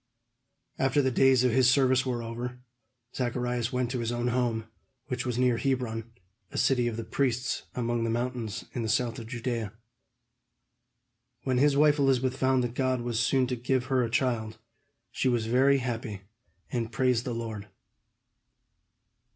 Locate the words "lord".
17.35-17.67